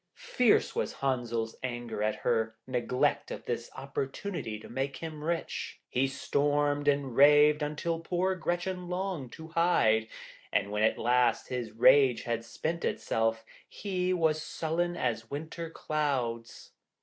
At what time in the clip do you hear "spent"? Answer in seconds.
12.43-12.83